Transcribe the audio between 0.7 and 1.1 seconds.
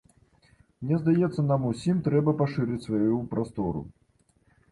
Мне